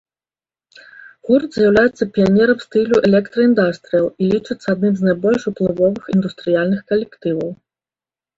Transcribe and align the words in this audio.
Гурт 1.27 1.49
з'яўляецца 1.57 2.07
піянерам 2.15 2.59
стылю 2.65 2.95
электра-індастрыял 3.09 4.07
і 4.09 4.23
лічыцца 4.33 4.67
адным 4.75 4.93
з 5.01 5.09
найбольш 5.09 5.41
уплывовых 5.53 6.03
індустрыяльных 6.17 6.81
калектываў. 6.91 7.49